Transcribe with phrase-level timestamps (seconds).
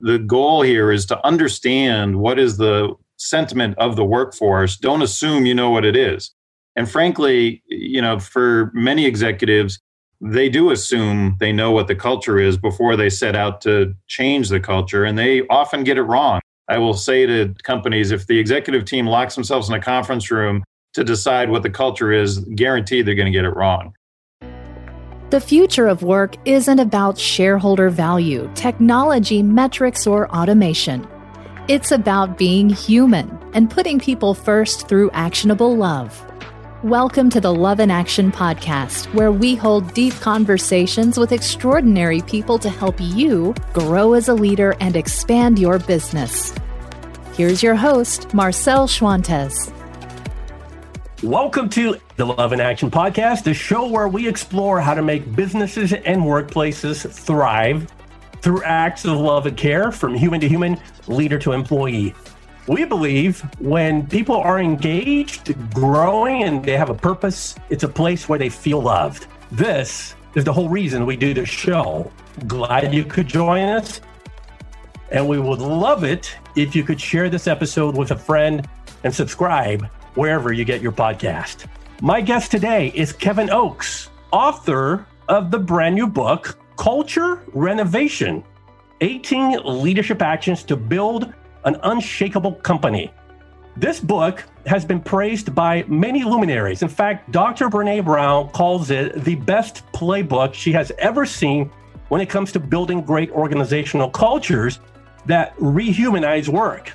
[0.00, 4.76] the goal here is to understand what is the sentiment of the workforce.
[4.76, 6.34] Don't assume you know what it is.
[6.76, 9.80] And frankly, you know, for many executives,
[10.20, 14.48] they do assume they know what the culture is before they set out to change
[14.48, 16.40] the culture, and they often get it wrong.
[16.68, 20.64] I will say to companies if the executive team locks themselves in a conference room
[20.94, 23.94] to decide what the culture is, guaranteed they're going to get it wrong.
[25.28, 31.04] The future of work isn't about shareholder value, technology, metrics, or automation.
[31.66, 36.24] It's about being human and putting people first through actionable love.
[36.84, 42.56] Welcome to the Love in Action podcast, where we hold deep conversations with extraordinary people
[42.60, 46.54] to help you grow as a leader and expand your business.
[47.32, 49.75] Here's your host, Marcel Schwantes.
[51.22, 55.34] Welcome to the Love in Action podcast, the show where we explore how to make
[55.34, 57.90] businesses and workplaces thrive
[58.42, 62.14] through acts of love and care from human to human, leader to employee.
[62.66, 68.28] We believe when people are engaged, growing, and they have a purpose, it's a place
[68.28, 69.26] where they feel loved.
[69.50, 72.12] This is the whole reason we do the show.
[72.46, 74.02] Glad you could join us.
[75.10, 78.68] And we would love it if you could share this episode with a friend
[79.02, 81.66] and subscribe wherever you get your podcast.
[82.02, 88.42] My guest today is Kevin Oakes, author of the brand new book, Culture Renovation
[89.00, 91.32] 18 Leadership Actions to Build
[91.64, 93.12] an Unshakable Company.
[93.76, 96.82] This book has been praised by many luminaries.
[96.82, 97.68] In fact, Dr.
[97.68, 101.70] Brene Brown calls it the best playbook she has ever seen
[102.08, 104.80] when it comes to building great organizational cultures
[105.26, 106.92] that rehumanize work.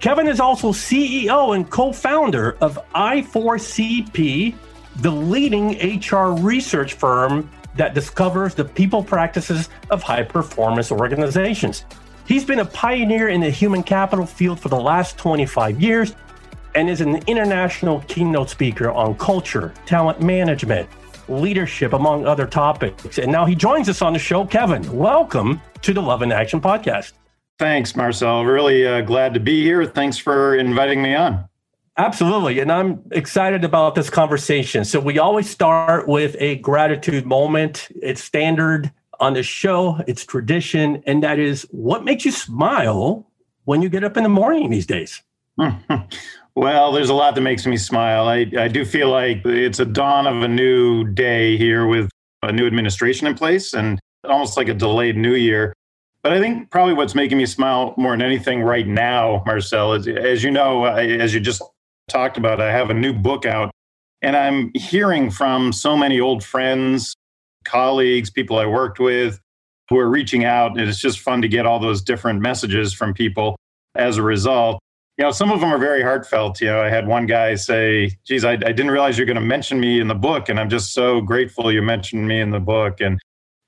[0.00, 4.54] Kevin is also CEO and co founder of I4CP,
[5.00, 11.84] the leading HR research firm that discovers the people practices of high performance organizations.
[12.26, 16.14] He's been a pioneer in the human capital field for the last 25 years
[16.76, 20.88] and is an international keynote speaker on culture, talent management,
[21.28, 23.18] leadership, among other topics.
[23.18, 24.46] And now he joins us on the show.
[24.46, 27.14] Kevin, welcome to the Love in Action podcast.
[27.58, 28.44] Thanks, Marcel.
[28.44, 29.84] Really uh, glad to be here.
[29.84, 31.48] Thanks for inviting me on.
[31.96, 32.60] Absolutely.
[32.60, 34.84] And I'm excited about this conversation.
[34.84, 37.88] So, we always start with a gratitude moment.
[38.00, 41.02] It's standard on the show, it's tradition.
[41.06, 43.28] And that is what makes you smile
[43.64, 45.22] when you get up in the morning these days?
[46.54, 48.26] well, there's a lot that makes me smile.
[48.28, 52.08] I, I do feel like it's a dawn of a new day here with
[52.42, 55.74] a new administration in place and almost like a delayed new year.
[56.28, 60.06] But I think probably what's making me smile more than anything right now, Marcel, is
[60.06, 61.62] as you know, as you just
[62.06, 63.70] talked about, I have a new book out
[64.20, 67.14] and I'm hearing from so many old friends,
[67.64, 69.40] colleagues, people I worked with
[69.88, 70.72] who are reaching out.
[70.72, 73.56] And it's just fun to get all those different messages from people
[73.94, 74.80] as a result.
[75.16, 76.60] You know, some of them are very heartfelt.
[76.60, 79.40] You know, I had one guy say, geez, I, I didn't realize you're going to
[79.40, 80.50] mention me in the book.
[80.50, 83.00] And I'm just so grateful you mentioned me in the book.
[83.00, 83.18] And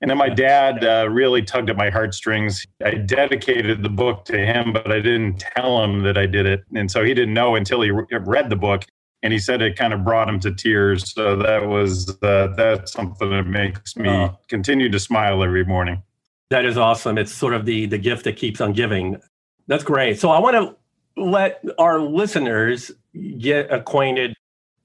[0.01, 2.65] and then my dad uh, really tugged at my heartstrings.
[2.83, 6.63] I dedicated the book to him, but I didn't tell him that I did it.
[6.75, 8.85] And so he didn't know until he re- read the book.
[9.23, 11.13] And he said it kind of brought him to tears.
[11.13, 14.35] So that was uh, that's something that makes me oh.
[14.47, 16.01] continue to smile every morning.
[16.49, 17.19] That is awesome.
[17.19, 19.21] It's sort of the the gift that keeps on giving.
[19.67, 20.19] That's great.
[20.19, 22.91] So I want to let our listeners
[23.37, 24.33] get acquainted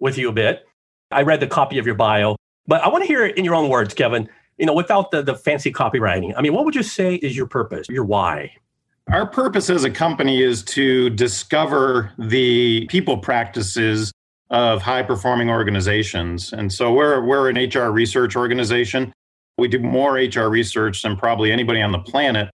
[0.00, 0.66] with you a bit.
[1.10, 3.54] I read the copy of your bio, but I want to hear it in your
[3.54, 6.82] own words, Kevin you know, without the, the fancy copywriting, I mean, what would you
[6.82, 8.52] say is your purpose, your why?
[9.12, 14.12] Our purpose as a company is to discover the people practices
[14.50, 16.52] of high performing organizations.
[16.52, 19.12] And so we're, we're an HR research organization.
[19.58, 22.50] We do more HR research than probably anybody on the planet,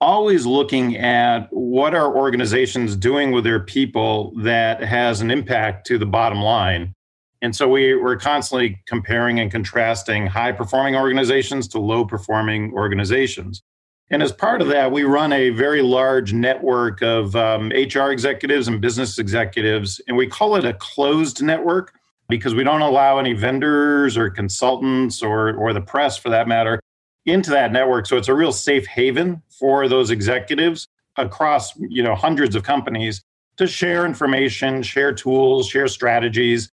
[0.00, 5.98] always looking at what are organizations doing with their people that has an impact to
[5.98, 6.94] the bottom line.
[7.42, 13.62] And so we, we're constantly comparing and contrasting high performing organizations to low performing organizations.
[14.10, 18.68] And as part of that, we run a very large network of um, HR executives
[18.68, 21.92] and business executives, and we call it a closed network
[22.28, 26.80] because we don't allow any vendors or consultants or, or the press for that matter
[27.24, 28.06] into that network.
[28.06, 30.86] So it's a real safe haven for those executives
[31.16, 33.22] across you know hundreds of companies
[33.56, 36.70] to share information, share tools, share strategies,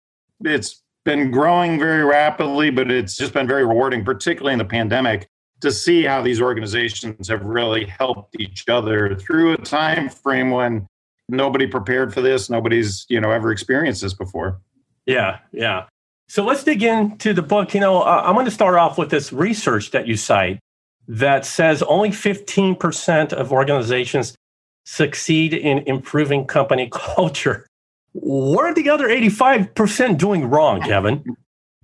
[0.44, 5.28] it's been growing very rapidly, but it's just been very rewarding, particularly in the pandemic,
[5.62, 10.88] to see how these organizations have really helped each other through a time frame when
[11.28, 14.60] nobody prepared for this, nobody's you know ever experienced this before.
[15.06, 15.86] Yeah, yeah.
[16.28, 17.74] So let's dig into the book.
[17.74, 20.60] You know, I'm going to start off with this research that you cite
[21.08, 24.36] that says only 15% of organizations
[24.86, 27.66] succeed in improving company culture.
[28.14, 31.24] What are the other 85% doing wrong, Kevin?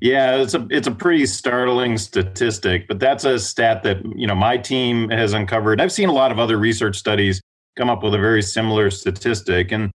[0.02, 4.36] Yeah, it's a it's a pretty startling statistic, but that's a stat that, you know,
[4.36, 5.80] my team has uncovered.
[5.80, 7.42] I've seen a lot of other research studies
[7.78, 9.92] come up with a very similar statistic and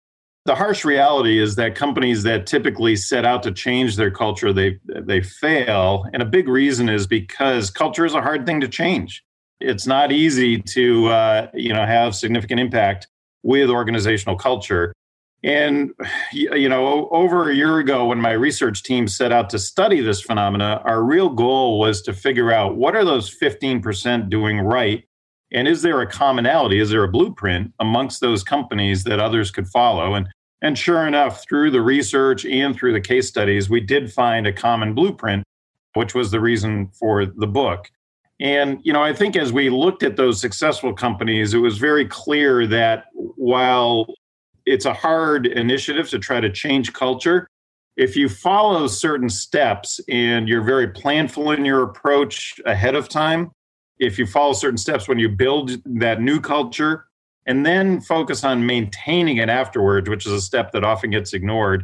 [0.46, 4.80] the harsh reality is that companies that typically set out to change their culture they
[4.86, 9.24] they fail and a big reason is because culture is a hard thing to change
[9.60, 13.08] it's not easy to uh, you know have significant impact
[13.44, 14.94] with organizational culture
[15.44, 15.92] and
[16.34, 20.22] you know over a year ago when my research team set out to study this
[20.22, 25.06] phenomena our real goal was to figure out what are those 15% doing right
[25.52, 29.68] and is there a commonality is there a blueprint amongst those companies that others could
[29.68, 30.16] follow?
[30.16, 30.28] And
[30.62, 34.54] and sure enough through the research and through the case studies we did find a
[34.54, 35.44] common blueprint
[35.94, 37.90] which was the reason for the book.
[38.40, 42.06] And you know i think as we looked at those successful companies it was very
[42.06, 44.08] clear that while
[44.70, 47.48] it's a hard initiative to try to change culture.
[47.98, 53.52] If you follow certain steps and you're very planful in your approach ahead of time
[53.98, 57.06] if you follow certain steps when you build that new culture
[57.46, 61.84] and then focus on maintaining it afterwards which is a step that often gets ignored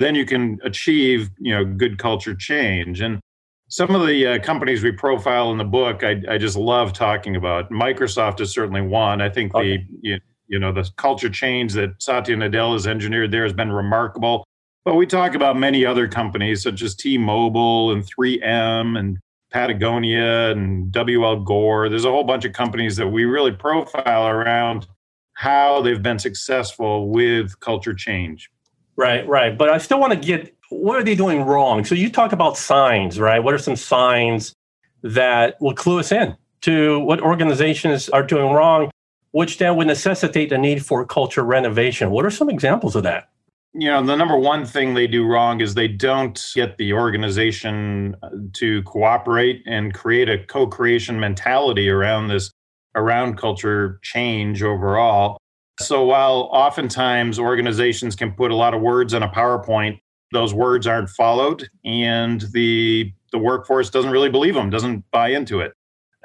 [0.00, 3.00] then you can achieve you know good culture change.
[3.00, 3.20] And
[3.68, 7.36] some of the uh, companies we profile in the book I, I, just love talking
[7.36, 7.70] about.
[7.70, 9.20] Microsoft is certainly one.
[9.20, 9.76] I think okay.
[9.76, 10.20] the you,
[10.50, 14.44] you know the culture change that satya nadella has engineered there has been remarkable
[14.84, 19.18] but we talk about many other companies such as t-mobile and 3m and
[19.50, 21.88] Patagonia and WL Gore.
[21.88, 24.86] There's a whole bunch of companies that we really profile around
[25.34, 28.50] how they've been successful with culture change.
[28.96, 29.56] Right, right.
[29.56, 31.84] But I still want to get what are they doing wrong?
[31.84, 33.40] So you talk about signs, right?
[33.40, 34.54] What are some signs
[35.02, 38.90] that will clue us in to what organizations are doing wrong,
[39.32, 42.10] which then would necessitate the need for culture renovation?
[42.10, 43.28] What are some examples of that?
[43.72, 48.16] you know the number one thing they do wrong is they don't get the organization
[48.22, 52.50] uh, to cooperate and create a co-creation mentality around this
[52.96, 55.38] around culture change overall
[55.78, 60.00] so while oftentimes organizations can put a lot of words on a powerpoint
[60.32, 65.60] those words aren't followed and the the workforce doesn't really believe them doesn't buy into
[65.60, 65.72] it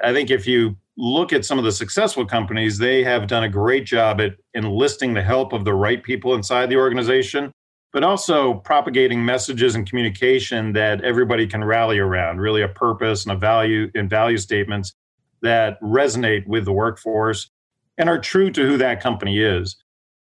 [0.02, 3.48] i think if you look at some of the successful companies, they have done a
[3.48, 7.52] great job at enlisting the help of the right people inside the organization,
[7.92, 13.32] but also propagating messages and communication that everybody can rally around, really a purpose and
[13.32, 14.94] a value and value statements
[15.42, 17.50] that resonate with the workforce
[17.98, 19.76] and are true to who that company is.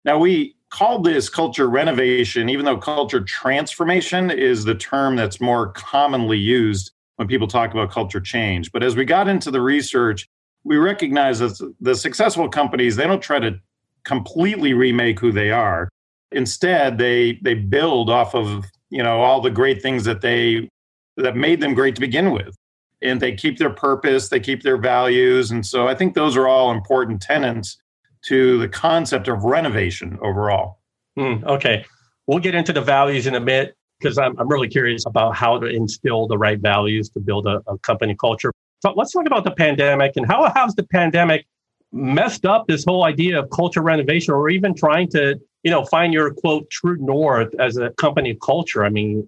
[0.05, 5.73] Now, we call this culture renovation, even though culture transformation is the term that's more
[5.73, 8.73] commonly used when people talk about culture change.
[8.73, 10.29] But as we got into the research,
[10.64, 13.58] we recognize that the successful companies they don't try to
[14.05, 15.88] completely remake who they are.
[16.32, 20.69] Instead they they build off of you know all the great things that they
[21.16, 22.56] that made them great to begin with.
[23.02, 25.50] And they keep their purpose they keep their values.
[25.50, 27.78] And so i think those are all important tenets
[28.26, 30.78] to the concept of renovation overall.
[31.19, 31.84] Mm, okay.
[32.26, 35.58] We'll get into the values in a bit because I'm, I'm really curious about how
[35.58, 38.50] to instill the right values to build a, a company culture
[38.84, 41.46] so let's talk about the pandemic and how has the pandemic
[41.90, 46.12] messed up this whole idea of culture renovation or even trying to, you know, find
[46.12, 48.84] your quote true north as a company culture.
[48.84, 49.26] I mean,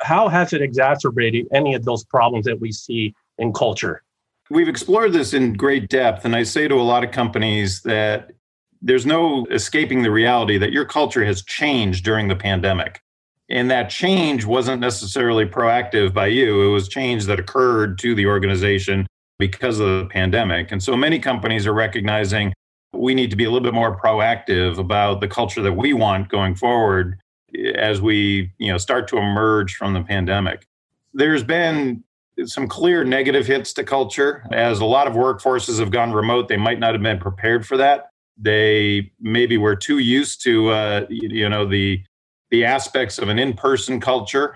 [0.00, 4.02] how has it exacerbated any of those problems that we see in culture?
[4.48, 6.24] We've explored this in great depth.
[6.24, 8.30] And I say to a lot of companies that
[8.80, 13.02] there's no escaping the reality that your culture has changed during the pandemic.
[13.50, 18.26] And that change wasn't necessarily proactive by you, it was change that occurred to the
[18.26, 19.06] organization
[19.38, 20.72] because of the pandemic.
[20.72, 22.52] And so many companies are recognizing
[22.94, 26.28] we need to be a little bit more proactive about the culture that we want
[26.28, 27.18] going forward
[27.74, 30.66] as we you know start to emerge from the pandemic.
[31.12, 32.02] There's been
[32.44, 34.44] some clear negative hits to culture.
[34.52, 37.76] As a lot of workforces have gone remote they might not have been prepared for
[37.76, 38.10] that.
[38.36, 42.02] They maybe were too used to uh, you know the
[42.54, 44.54] the aspects of an in person culture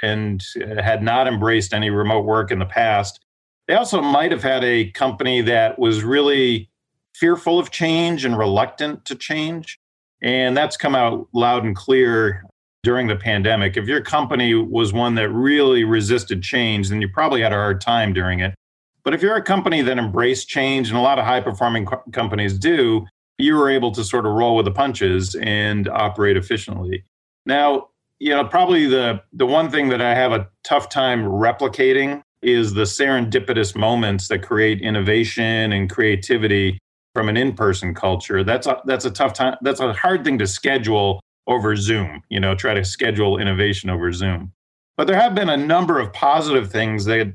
[0.00, 3.18] and uh, had not embraced any remote work in the past.
[3.66, 6.70] They also might have had a company that was really
[7.16, 9.80] fearful of change and reluctant to change.
[10.22, 12.44] And that's come out loud and clear
[12.84, 13.76] during the pandemic.
[13.76, 17.80] If your company was one that really resisted change, then you probably had a hard
[17.80, 18.54] time during it.
[19.02, 22.04] But if you're a company that embraced change, and a lot of high performing co-
[22.12, 23.04] companies do,
[23.36, 27.04] you were able to sort of roll with the punches and operate efficiently.
[27.46, 32.22] Now, you know, probably the the one thing that I have a tough time replicating
[32.42, 36.78] is the serendipitous moments that create innovation and creativity
[37.14, 38.42] from an in-person culture.
[38.42, 39.56] That's a, that's a tough time.
[39.62, 42.22] That's a hard thing to schedule over Zoom.
[42.30, 44.52] You know, try to schedule innovation over Zoom.
[44.96, 47.32] But there have been a number of positive things that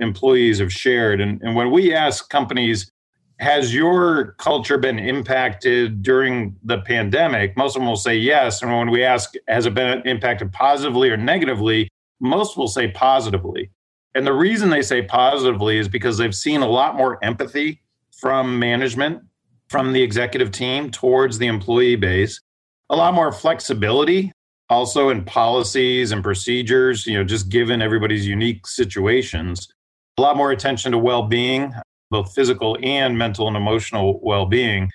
[0.00, 1.20] employees have shared.
[1.20, 2.90] And, and when we ask companies,
[3.38, 7.56] has your culture been impacted during the pandemic?
[7.56, 8.62] Most of them will say yes.
[8.62, 11.88] And when we ask, has it been impacted positively or negatively?
[12.20, 13.70] Most will say positively.
[14.14, 18.58] And the reason they say positively is because they've seen a lot more empathy from
[18.58, 19.22] management,
[19.68, 22.40] from the executive team towards the employee base,
[22.88, 24.32] a lot more flexibility
[24.68, 29.68] also in policies and procedures, you know, just given everybody's unique situations,
[30.18, 31.72] a lot more attention to well being,
[32.10, 34.90] both physical and mental and emotional well being.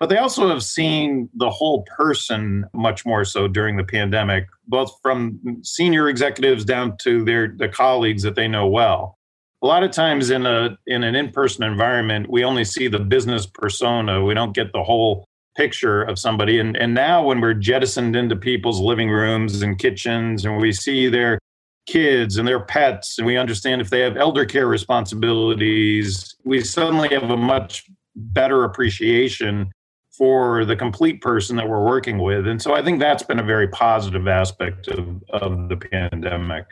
[0.00, 4.92] But they also have seen the whole person much more so during the pandemic, both
[5.00, 9.18] from senior executives down to their the colleagues that they know well.
[9.62, 13.46] A lot of times in a in an in-person environment, we only see the business
[13.46, 14.22] persona.
[14.22, 15.24] We don't get the whole
[15.56, 16.58] picture of somebody.
[16.58, 21.08] And and now when we're jettisoned into people's living rooms and kitchens and we see
[21.08, 21.38] their
[21.86, 27.08] kids and their pets and we understand if they have elder care responsibilities, we suddenly
[27.08, 27.84] have a much
[28.16, 29.70] better appreciation
[30.16, 32.46] for the complete person that we're working with.
[32.46, 36.66] And so I think that's been a very positive aspect of, of the pandemic.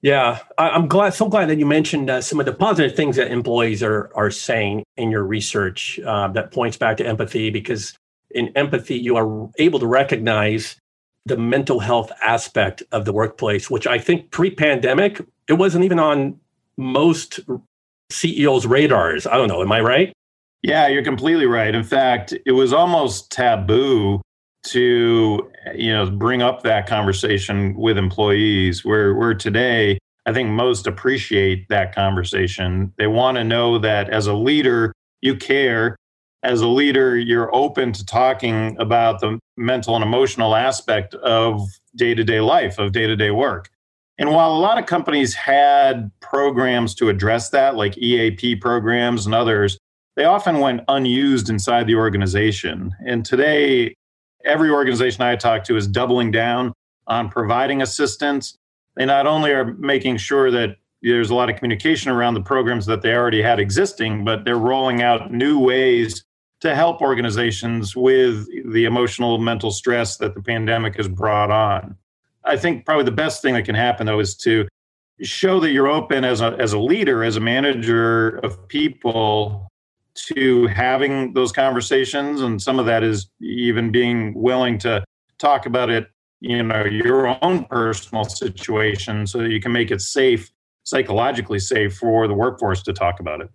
[0.00, 1.14] Yeah, I'm glad.
[1.14, 4.30] So glad that you mentioned uh, some of the positive things that employees are are
[4.30, 7.48] saying in your research uh, that points back to empathy.
[7.48, 7.96] Because
[8.30, 10.76] in empathy, you are able to recognize
[11.26, 16.38] the mental health aspect of the workplace, which I think pre-pandemic it wasn't even on
[16.76, 17.40] most
[18.10, 19.26] CEOs' radars.
[19.26, 19.62] I don't know.
[19.62, 20.12] Am I right?
[20.62, 21.74] Yeah, you're completely right.
[21.74, 24.22] In fact, it was almost taboo
[24.64, 30.86] to you know bring up that conversation with employees where where today I think most
[30.86, 32.92] appreciate that conversation.
[32.96, 35.96] They want to know that as a leader you care.
[36.44, 42.40] As a leader, you're open to talking about the mental and emotional aspect of day-to-day
[42.40, 43.70] life, of day-to-day work.
[44.18, 49.34] And while a lot of companies had programs to address that, like EAP programs and
[49.34, 49.78] others,
[50.16, 52.94] they often went unused inside the organization.
[53.06, 53.94] And today,
[54.44, 56.74] every organization I talk to is doubling down
[57.06, 58.54] on providing assistance.
[58.96, 62.84] They not only are making sure that there's a lot of communication around the programs
[62.84, 66.22] that they already had existing, but they're rolling out new ways
[66.64, 71.94] to help organizations with the emotional mental stress that the pandemic has brought on.
[72.42, 74.66] I think probably the best thing that can happen though is to
[75.20, 79.68] show that you're open as a as a leader, as a manager of people
[80.14, 85.04] to having those conversations and some of that is even being willing to
[85.38, 86.06] talk about it
[86.40, 90.52] you know your own personal situation so that you can make it safe
[90.84, 93.50] psychologically safe for the workforce to talk about it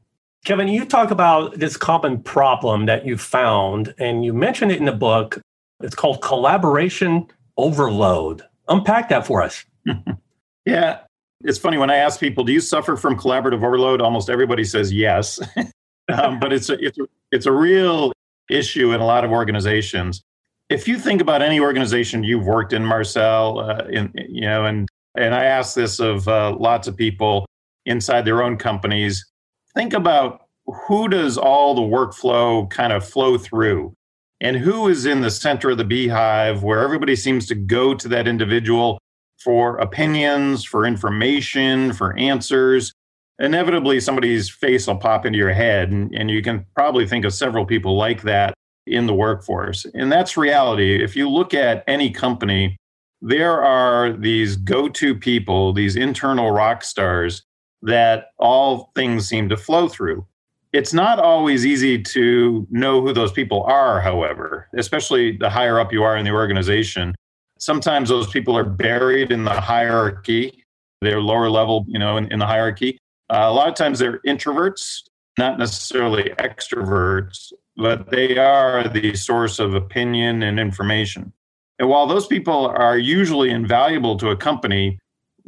[0.49, 4.85] kevin you talk about this common problem that you found and you mentioned it in
[4.85, 5.39] the book
[5.81, 7.25] it's called collaboration
[7.57, 9.63] overload unpack that for us
[10.65, 10.99] yeah
[11.41, 14.91] it's funny when i ask people do you suffer from collaborative overload almost everybody says
[14.91, 15.39] yes
[16.11, 18.11] um, but it's a, it's a, it's a real
[18.49, 20.21] issue in a lot of organizations.
[20.69, 24.87] If you think about any organization you've worked in, Marcel, uh, in you know, and
[25.15, 27.45] and I ask this of uh, lots of people
[27.85, 29.25] inside their own companies.
[29.79, 30.41] Think about
[30.89, 33.93] who does all the workflow kind of flow through,
[34.41, 38.09] and who is in the center of the beehive where everybody seems to go to
[38.09, 38.99] that individual
[39.41, 42.91] for opinions, for information, for answers?
[43.39, 47.33] Inevitably somebody's face will pop into your head and, and you can probably think of
[47.33, 48.53] several people like that
[48.85, 49.85] in the workforce.
[49.93, 51.01] And that's reality.
[51.01, 52.75] If you look at any company
[53.21, 57.43] there are these go-to people these internal rock stars
[57.81, 60.25] that all things seem to flow through.
[60.71, 65.91] It's not always easy to know who those people are however especially the higher up
[65.91, 67.15] you are in the organization.
[67.57, 70.63] Sometimes those people are buried in the hierarchy.
[71.01, 72.97] They're lower level you know in, in the hierarchy.
[73.29, 75.03] Uh, a lot of times they're introverts,
[75.37, 81.31] not necessarily extroverts, but they are the source of opinion and information.
[81.77, 84.99] And while those people are usually invaluable to a company,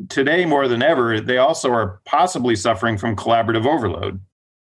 [0.10, 4.20] today more than ever, they also are possibly suffering from collaborative overload.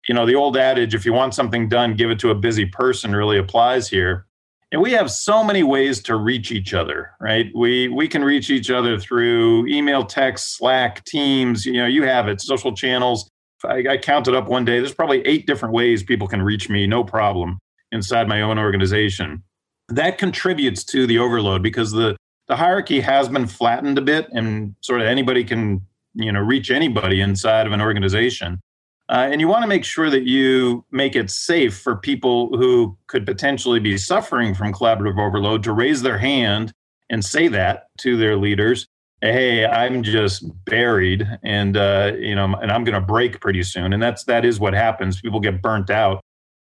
[0.07, 2.65] You know, the old adage, if you want something done, give it to a busy
[2.65, 4.27] person, really applies here.
[4.71, 7.49] And we have so many ways to reach each other, right?
[7.55, 11.65] We we can reach each other through email, text, Slack, Teams.
[11.65, 13.29] You know, you have it, social channels.
[13.63, 14.79] I, I counted up one day.
[14.79, 17.59] There's probably eight different ways people can reach me, no problem,
[17.91, 19.43] inside my own organization.
[19.89, 22.17] That contributes to the overload because the
[22.47, 25.81] the hierarchy has been flattened a bit, and sort of anybody can
[26.13, 28.59] you know reach anybody inside of an organization.
[29.07, 32.97] Uh, and you want to make sure that you make it safe for people who
[33.05, 36.73] could potentially be suffering from collaborative overload to raise their hand
[37.11, 38.87] and say that to their leaders.
[39.21, 43.93] Hey i'm just buried and uh, you know and i'm going to break pretty soon.
[43.93, 45.21] And that's that is what happens.
[45.21, 46.21] People get burnt out.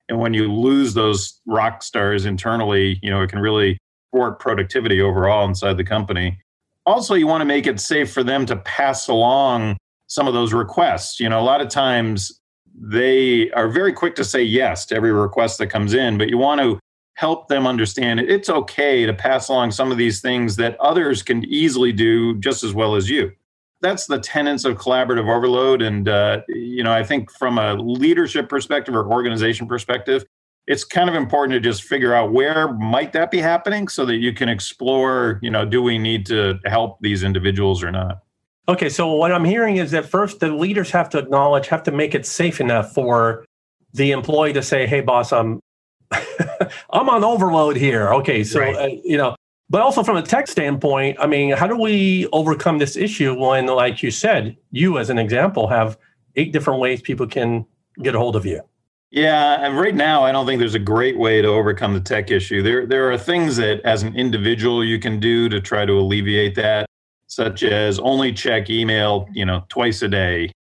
[0.09, 3.77] And when you lose those rock stars internally you know it can really
[4.39, 6.39] productivity overall inside the company
[6.85, 9.77] also you want to make it safe for them to pass along
[10.07, 12.39] some of those requests you know a lot of times
[12.75, 16.37] they are very quick to say yes to every request that comes in but you
[16.37, 16.79] want to
[17.15, 21.43] help them understand it's okay to pass along some of these things that others can
[21.45, 23.31] easily do just as well as you.
[23.81, 25.81] That's the tenets of collaborative overload.
[25.81, 30.25] And, uh, you know, I think from a leadership perspective or organization perspective,
[30.67, 34.15] it's kind of important to just figure out where might that be happening so that
[34.15, 38.19] you can explore, you know, do we need to help these individuals or not?
[38.69, 41.91] Okay, so what I'm hearing is that first the leaders have to acknowledge, have to
[41.91, 43.45] make it safe enough for
[43.93, 45.59] the employee to say, "Hey, boss, I'm
[46.91, 48.13] I'm on overload here.
[48.13, 48.75] Okay, so right.
[48.75, 49.35] uh, you know,
[49.69, 53.67] but also from a tech standpoint, I mean, how do we overcome this issue when,
[53.67, 55.97] like you said, you as an example have
[56.35, 57.65] eight different ways people can
[58.01, 58.61] get a hold of you?
[59.13, 62.31] Yeah, and right now I don't think there's a great way to overcome the tech
[62.31, 62.63] issue.
[62.63, 66.55] There there are things that as an individual you can do to try to alleviate
[66.55, 66.87] that,
[67.27, 70.51] such as only check email, you know, twice a day,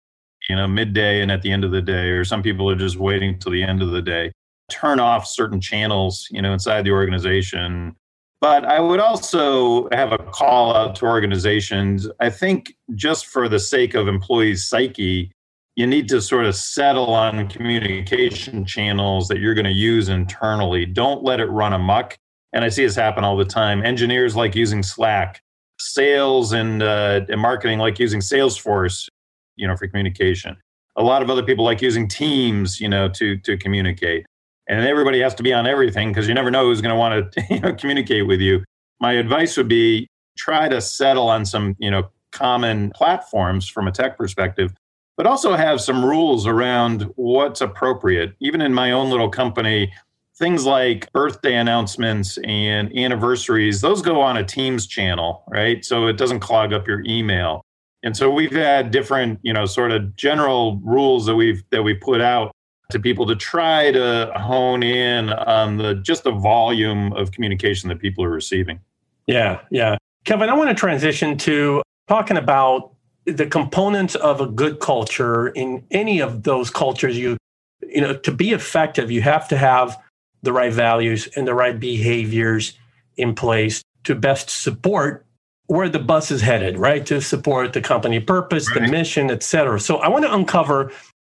[0.51, 2.99] you know, midday and at the end of the day, or some people are just
[2.99, 4.31] waiting till the end of the day
[4.69, 7.95] turn off certain channels, you know, inside the organization.
[8.41, 12.09] But I would also have a call out to organizations.
[12.21, 15.31] I think just for the sake of employees' psyche,
[15.77, 20.85] you need to sort of settle on communication channels that you're going to use internally.
[20.85, 22.17] Don't let it run amok.
[22.53, 23.85] And I see this happen all the time.
[23.85, 25.41] Engineers like using Slack,
[25.81, 29.09] sales and, uh, and marketing like using Salesforce,
[29.57, 30.57] you know, for communication.
[30.97, 34.27] A lot of other people like using Teams, you know, to to communicate
[34.69, 37.33] and everybody has to be on everything because you never know who's going to want
[37.33, 38.65] to you know, communicate with you.
[39.01, 43.93] My advice would be try to settle on some you know common platforms from a
[43.93, 44.73] tech perspective,
[45.17, 48.35] but also have some rules around what's appropriate.
[48.41, 49.93] Even in my own little company,
[50.37, 55.85] things like birthday announcements and anniversaries, those go on a Teams channel, right?
[55.85, 57.65] So it doesn't clog up your email.
[58.03, 61.95] And so we've had different, you know, sort of general rules that we've that we
[61.95, 62.53] put out
[62.91, 68.01] to people to try to hone in on the just the volume of communication that
[68.01, 68.81] people are receiving.
[69.27, 69.97] Yeah, yeah.
[70.25, 72.92] Kevin, I want to transition to talking about
[73.25, 77.37] the components of a good culture in any of those cultures you
[77.81, 79.99] you know to be effective you have to have
[80.43, 82.79] the right values and the right behaviors
[83.17, 85.25] in place to best support
[85.67, 88.83] where the bus is headed right to support the company purpose right.
[88.83, 90.91] the mission et cetera so i want to uncover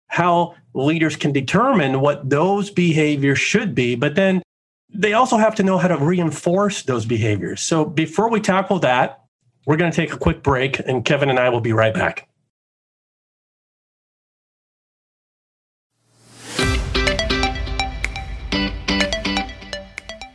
[0.09, 4.43] how leaders can determine what those behaviors should be, but then
[4.93, 7.61] they also have to know how to reinforce those behaviors.
[7.61, 9.23] So before we tackle that,
[9.69, 12.27] we're going to take a quick break, and Kevin and I will be right back.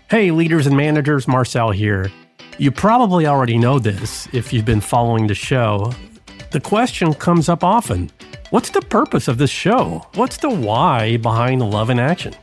[0.07, 2.11] Hey, leaders and managers, Marcel here.
[2.59, 5.91] You probably already know this if you've been following the show.
[6.51, 8.11] The question comes up often
[8.51, 10.05] What's the purpose of this show?
[10.13, 12.35] What's the why behind Love in Action?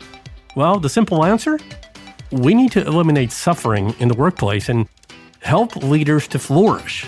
[0.56, 1.56] Well, the simple answer
[2.32, 4.88] we need to eliminate suffering in the workplace and
[5.40, 7.06] help leaders to flourish.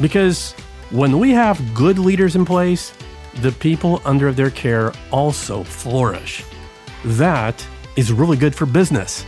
[0.00, 0.52] Because
[0.90, 2.92] when we have good leaders in place,
[3.42, 6.44] the people under their care also flourish.
[7.04, 9.24] That is really good for business.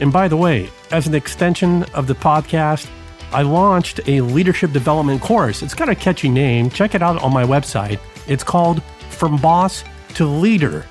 [0.00, 2.88] And by the way, as an extension of the podcast,
[3.32, 5.62] I launched a leadership development course.
[5.62, 6.70] It's got a catchy name.
[6.70, 10.84] Check it out on my website it's called From Boss to Leader.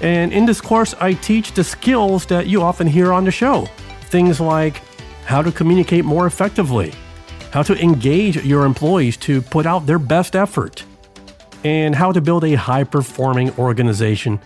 [0.00, 3.68] And in this course, I teach the skills that you often hear on the show
[4.02, 4.80] things like
[5.26, 6.92] how to communicate more effectively,
[7.52, 10.84] how to engage your employees to put out their best effort,
[11.64, 14.40] and how to build a high performing organization.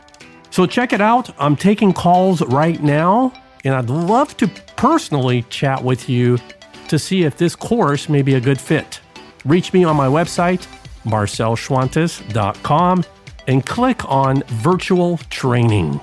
[0.51, 1.31] So check it out.
[1.39, 3.33] I'm taking calls right now,
[3.65, 6.39] and I'd love to personally chat with you
[6.89, 9.01] to see if this course may be a good fit.
[9.45, 10.67] Reach me on my website,
[11.05, 13.05] marcelschwantes.com
[13.47, 16.01] and click on Virtual Training.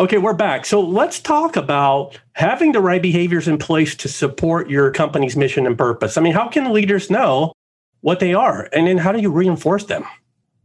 [0.00, 0.64] Okay, we're back.
[0.64, 5.66] So let's talk about having the right behaviors in place to support your company's mission
[5.66, 6.16] and purpose.
[6.16, 7.52] I mean, how can leaders know
[8.00, 10.06] what they are, and then how do you reinforce them?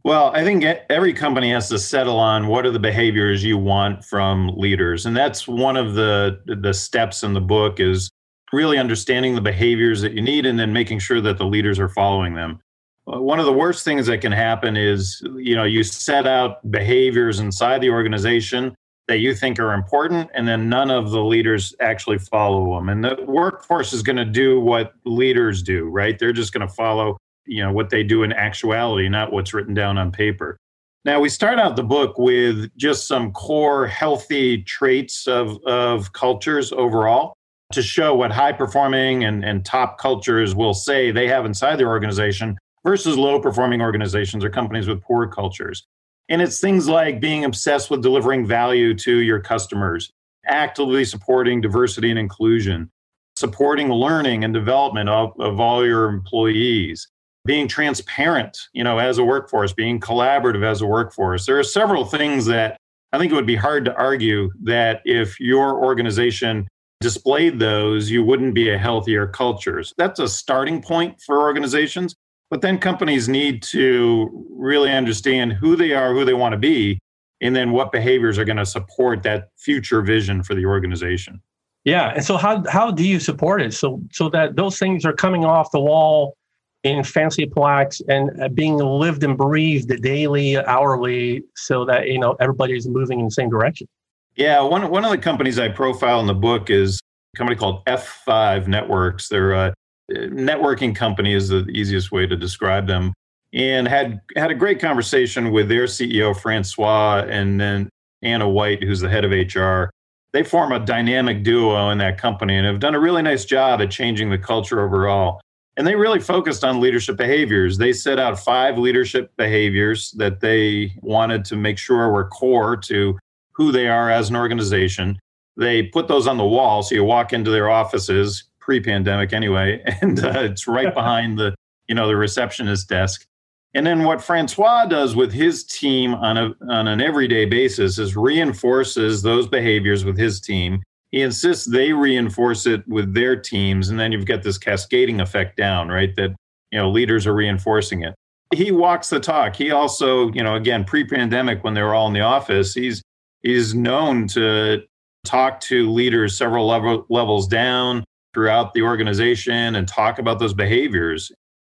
[0.04, 4.06] Well, I think every company has to settle on what are the behaviors you want
[4.06, 8.08] from leaders, and that's one of the the steps in the book is
[8.54, 11.90] really understanding the behaviors that you need and then making sure that the leaders are
[11.90, 12.58] following them.
[13.06, 16.70] Uh, one of the worst things that can happen is you know you set out
[16.70, 18.74] behaviors inside the organization
[19.08, 23.04] that you think are important and then none of the leaders actually follow them and
[23.04, 26.18] the workforce is going to do what leaders do right?
[26.18, 27.16] They're just going to follow
[27.46, 30.56] you know what they do in actuality not what's written down on paper.
[31.04, 36.72] Now we start out the book with just some core healthy traits of, of cultures
[36.72, 37.34] overall
[37.72, 41.88] to show what high performing and, and top cultures will say they have inside their
[41.88, 45.84] organization versus low performing organizations or companies with poor cultures
[46.28, 50.10] and it's things like being obsessed with delivering value to your customers
[50.46, 52.90] actively supporting diversity and inclusion
[53.36, 57.08] supporting learning and development of, of all your employees
[57.44, 61.46] being transparent, you know, as a workforce, being collaborative as a workforce.
[61.46, 62.76] There are several things that
[63.12, 66.66] I think it would be hard to argue that if your organization
[67.00, 69.82] displayed those, you wouldn't be a healthier culture.
[69.84, 72.16] So that's a starting point for organizations.
[72.50, 76.98] But then companies need to really understand who they are, who they want to be,
[77.40, 81.40] and then what behaviors are going to support that future vision for the organization.
[81.84, 85.12] Yeah, and so how how do you support it so so that those things are
[85.12, 86.36] coming off the wall
[86.82, 92.36] in fancy plaques and uh, being lived and breathed daily, hourly, so that you know
[92.40, 93.86] everybody's moving in the same direction.
[94.34, 96.98] Yeah, one one of the companies I profile in the book is
[97.34, 99.28] a company called F5 Networks.
[99.28, 99.74] They're a
[100.10, 103.12] networking company is the easiest way to describe them.
[103.52, 107.88] And had had a great conversation with their CEO Francois and then
[108.22, 109.90] Ana White, who's the head of HR.
[110.32, 113.80] They form a dynamic duo in that company and have done a really nice job
[113.80, 115.40] at changing the culture overall.
[115.78, 117.78] And they really focused on leadership behaviors.
[117.78, 123.18] They set out five leadership behaviors that they wanted to make sure were core to
[123.52, 125.18] who they are as an organization.
[125.56, 126.82] They put those on the wall.
[126.82, 131.54] So you walk into their offices pre-pandemic anyway, and uh, it's right behind the
[131.88, 133.24] you know the receptionist desk.
[133.72, 138.16] And then what Francois does with his team on a on an everyday basis is
[138.16, 140.82] reinforces those behaviors with his team.
[141.12, 145.56] He insists they reinforce it with their teams and then you've got this cascading effect
[145.56, 146.34] down right that
[146.72, 148.14] you know leaders are reinforcing it.
[148.54, 149.54] He walks the talk.
[149.54, 153.02] He also you know again pre-pandemic when they were all in the office he's
[153.42, 154.82] he's known to
[155.24, 158.04] talk to leaders several level, levels down
[158.36, 161.32] throughout the organization and talk about those behaviors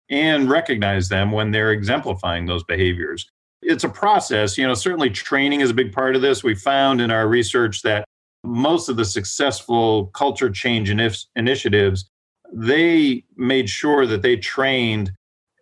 [0.08, 5.60] and recognize them when they're exemplifying those behaviors it's a process you know certainly training
[5.60, 8.04] is a big part of this we found in our research that
[8.44, 10.90] most of the successful culture change
[11.36, 12.08] initiatives,
[12.52, 15.12] they made sure that they trained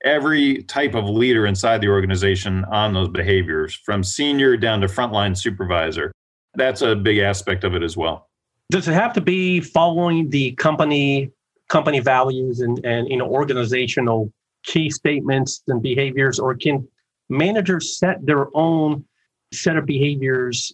[0.05, 5.37] every type of leader inside the organization on those behaviors, from senior down to frontline
[5.37, 6.11] supervisor.
[6.55, 8.30] That's a big aspect of it as well.
[8.71, 11.31] Does it have to be following the company
[11.69, 14.33] company values and, and you know organizational
[14.65, 16.87] key statements and behaviors, or can
[17.29, 19.05] managers set their own
[19.53, 20.73] set of behaviors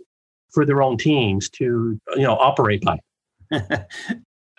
[0.52, 2.98] for their own teams to you know operate by.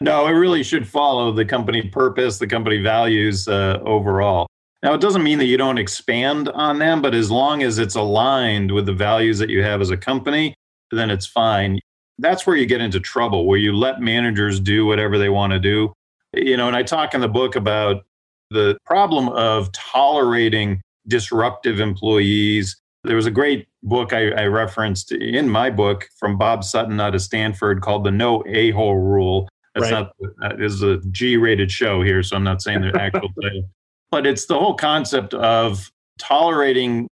[0.02, 4.47] no, it really should follow the company purpose, the company values uh, overall.
[4.84, 7.95] Now, it doesn't mean that you don't expand on them, but as long as it's
[7.95, 10.54] aligned with the values that you have as a company,
[10.91, 11.80] then it's fine.
[12.20, 15.60] That's where you get into trouble, where you let managers do whatever they want to
[15.60, 15.94] do.
[16.34, 18.06] You know, and I talk in the book about
[18.50, 22.76] the problem of tolerating disruptive employees
[23.08, 27.16] there was a great book I, I, referenced in my book from Bob Sutton out
[27.16, 29.48] of Stanford called The No A Hole Rule.
[29.74, 30.08] That's right.
[30.20, 33.70] not, that is a G rated show here, so I'm not saying the actual title.
[34.12, 37.08] But it's the whole concept of tolerating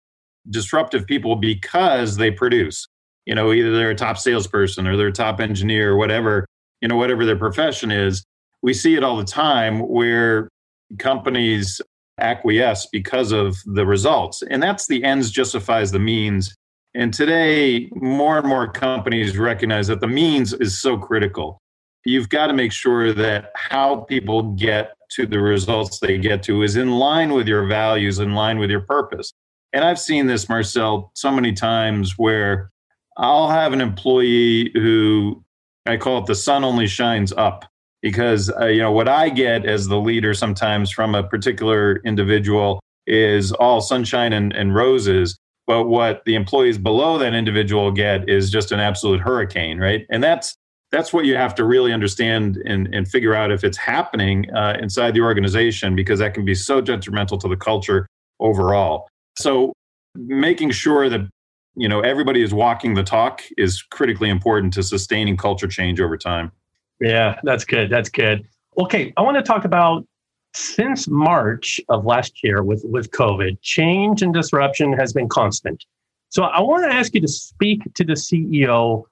[0.50, 2.88] disruptive people because they produce.
[3.26, 6.46] You know, either they're a top salesperson or they're a top engineer or whatever,
[6.82, 8.24] you know, whatever their profession is.
[8.62, 10.50] We see it all the time where
[11.00, 11.82] companies
[12.20, 14.42] acquiesce because of the results.
[14.50, 16.56] And that's the ends justifies the means.
[16.94, 21.58] And today, more and more companies recognize that the means is so critical.
[22.06, 26.62] You've got to make sure that how people get to the results they get to
[26.62, 29.32] is in line with your values, in line with your purpose.
[29.74, 32.70] And I've seen this, Marcel, so many times where
[33.18, 35.44] I'll have an employee who
[35.86, 37.66] I call it the sun only shines up
[38.02, 42.80] because uh, you know what I get as the leader sometimes from a particular individual
[43.08, 48.50] is all sunshine and, and roses, but what the employees below that individual get is
[48.50, 50.06] just an absolute hurricane, right?
[50.10, 50.56] And that's
[50.92, 54.78] that's what you have to really understand and, and figure out if it's happening uh,
[54.80, 58.08] inside the organization because that can be so detrimental to the culture
[58.40, 59.08] overall.
[59.38, 59.74] So
[60.16, 61.28] making sure that
[61.76, 66.18] you know everybody is walking the talk is critically important to sustaining culture change over
[66.18, 66.52] time.
[67.00, 67.90] Yeah, that's good.
[67.90, 68.48] That's good.
[68.78, 70.06] Okay, I want to talk about
[70.54, 75.84] since March of last year with, with COVID, change and disruption has been constant.
[76.30, 79.04] So I want to ask you to speak to the CEO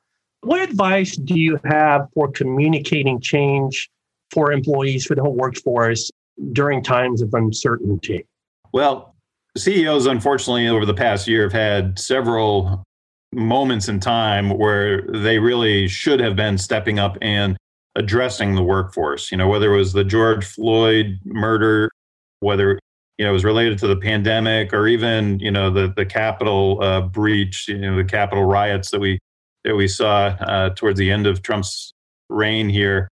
[0.42, 3.90] what advice do you have for communicating change
[4.32, 6.12] for employees, for the whole workforce
[6.52, 8.26] during times of uncertainty?
[8.74, 9.13] Well,
[9.58, 12.84] CEOs, unfortunately, over the past year have had several
[13.32, 17.58] moments in time where they really should have been stepping up and
[17.96, 19.32] addressing the workforce.
[19.32, 21.92] You know, whether it was the George Floyd murder,
[22.40, 22.80] whether
[23.18, 26.82] you know it was related to the pandemic, or even you know the the Capitol
[26.82, 29.20] uh, breach, you know the Capitol riots that we
[29.64, 31.94] that we saw uh, towards the end of Trump's
[32.30, 33.08] reign here.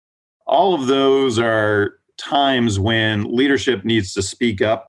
[0.48, 4.88] All of those are times when leadership needs to speak up.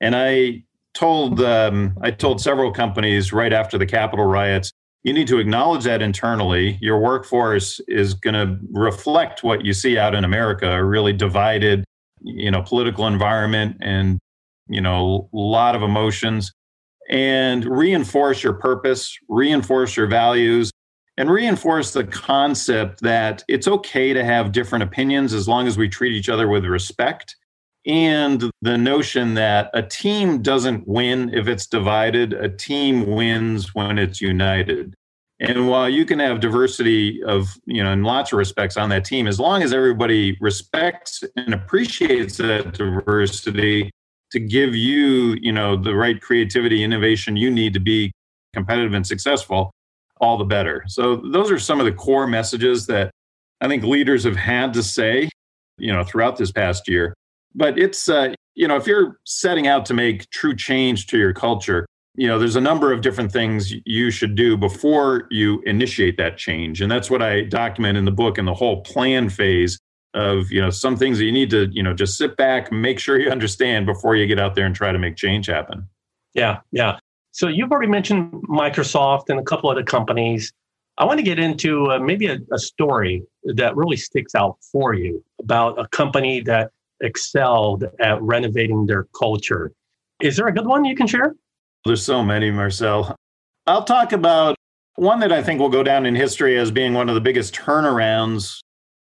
[0.00, 0.64] And I
[0.94, 5.84] told um, I told several companies right after the Capitol riots, you need to acknowledge
[5.84, 6.78] that internally.
[6.80, 11.84] Your workforce is going to reflect what you see out in America, a really divided,
[12.22, 14.18] you know, political environment and
[14.68, 16.52] you know, a lot of emotions
[17.10, 20.70] and reinforce your purpose, reinforce your values,
[21.16, 25.88] and reinforce the concept that it's okay to have different opinions as long as we
[25.88, 27.36] treat each other with respect.
[27.86, 33.98] And the notion that a team doesn't win if it's divided, a team wins when
[33.98, 34.94] it's united.
[35.40, 39.04] And while you can have diversity of, you know, in lots of respects on that
[39.04, 43.90] team, as long as everybody respects and appreciates that diversity
[44.30, 48.12] to give you, you know, the right creativity, innovation you need to be
[48.54, 49.70] competitive and successful,
[50.20, 50.84] all the better.
[50.86, 53.10] So those are some of the core messages that
[53.60, 55.28] I think leaders have had to say,
[55.76, 57.12] you know, throughout this past year.
[57.54, 61.32] But it's, uh, you know, if you're setting out to make true change to your
[61.32, 61.86] culture,
[62.16, 66.36] you know, there's a number of different things you should do before you initiate that
[66.36, 66.80] change.
[66.80, 69.78] And that's what I document in the book in the whole plan phase
[70.14, 73.00] of, you know, some things that you need to, you know, just sit back, make
[73.00, 75.88] sure you understand before you get out there and try to make change happen.
[76.34, 76.98] Yeah, yeah.
[77.32, 80.52] So you've already mentioned Microsoft and a couple other companies.
[80.98, 84.94] I want to get into uh, maybe a, a story that really sticks out for
[84.94, 89.72] you about a company that excelled at renovating their culture.
[90.20, 91.34] Is there a good one you can share?
[91.84, 93.14] There's so many, Marcel.
[93.66, 94.56] I'll talk about
[94.96, 97.54] one that I think will go down in history as being one of the biggest
[97.54, 98.60] turnarounds,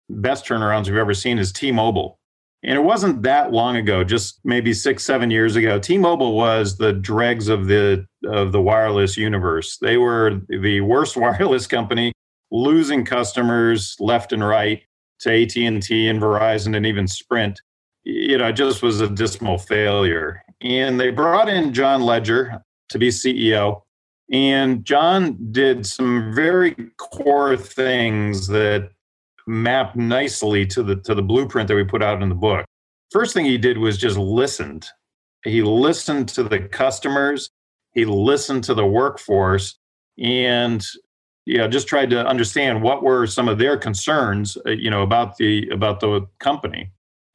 [0.10, 2.18] best turnarounds we've ever seen is T Mobile.
[2.64, 5.80] And it wasn't that long ago, just maybe six, seven years ago.
[5.80, 9.78] T-Mobile was the dregs of the of the wireless universe.
[9.78, 12.14] They were the worst wireless company,
[12.52, 14.84] losing customers left and right
[15.22, 17.60] to AT and T and Verizon and even Sprint.
[18.04, 20.44] You know, it just was a dismal failure.
[20.62, 23.82] And they brought in John Legere to be CEO.
[24.32, 28.92] And John did some very core things that
[29.48, 32.66] map nicely to the to the blueprint that we put out in the book.
[33.12, 34.88] First thing he did was just listened.
[35.44, 37.50] He listened to the customers,
[37.94, 39.78] he listened to the workforce,
[40.18, 40.86] and
[41.46, 45.02] you know just tried to understand what were some of their concerns, uh, you know,
[45.02, 46.92] about the about the company.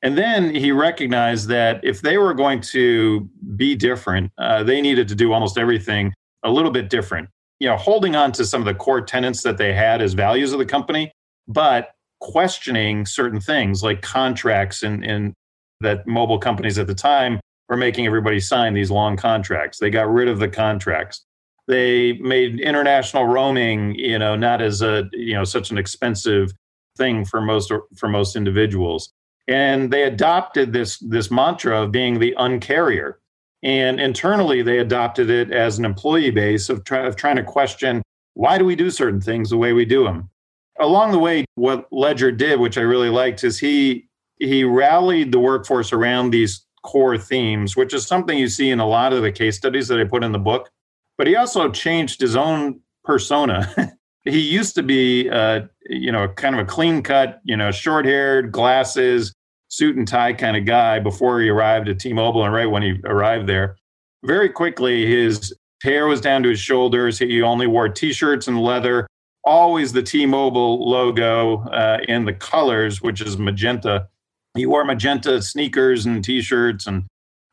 [0.07, 5.09] And then he recognized that if they were going to be different, uh, they needed
[5.09, 6.14] to do almost everything
[6.45, 7.29] a little bit different.
[7.59, 10.53] You know, holding on to some of the core tenets that they had as values
[10.53, 11.11] of the company,
[11.49, 11.90] but
[12.21, 15.35] questioning certain things like contracts and, and
[15.81, 19.81] that mobile companies at the time were making everybody sign these long contracts.
[19.81, 21.25] They got rid of the contracts.
[21.66, 26.53] They made international roaming, you know, not as a, you know, such an expensive
[26.97, 29.12] thing for most for most individuals.
[29.48, 33.14] And they adopted this this mantra of being the uncarrier.
[33.62, 38.02] And internally, they adopted it as an employee base of, try, of trying to question
[38.35, 40.30] why do we do certain things the way we do them?
[40.78, 45.38] along the way, what Legere did, which I really liked, is he he rallied the
[45.38, 49.32] workforce around these core themes, which is something you see in a lot of the
[49.32, 50.70] case studies that I put in the book.
[51.16, 53.72] But he also changed his own persona.
[54.26, 58.04] he used to be, uh, you know, kind of a clean cut, you know, short
[58.04, 59.32] haired, glasses,
[59.68, 62.82] suit and tie kind of guy before he arrived at T Mobile and right when
[62.82, 63.76] he arrived there.
[64.24, 67.18] Very quickly, his hair was down to his shoulders.
[67.18, 69.06] He only wore t shirts and leather
[69.46, 74.08] always the T-Mobile logo uh, in the colors, which is magenta.
[74.54, 77.04] He wore magenta sneakers and T-shirts, and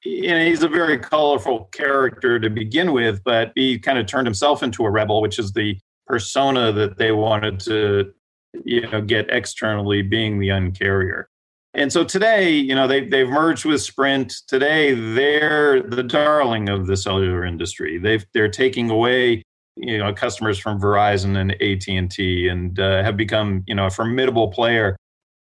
[0.04, 3.24] you know, he's a very colorful character to begin with.
[3.24, 5.78] But he kind of turned himself into a rebel, which is the
[6.14, 8.14] persona that they wanted to
[8.64, 11.24] you know get externally being the uncarrier.
[11.74, 14.32] And so today, you know, they they've merged with Sprint.
[14.48, 17.98] Today, they're the darling of the cellular industry.
[17.98, 19.42] They've they're taking away
[19.76, 23.88] you know customers from Verizon and AT and T, and uh, have become you know
[23.88, 24.96] a formidable player